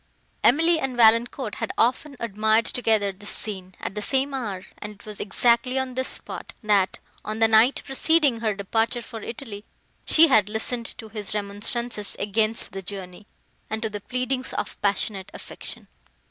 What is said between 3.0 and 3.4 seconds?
this